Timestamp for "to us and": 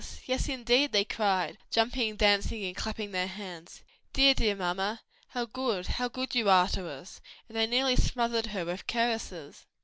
6.67-7.55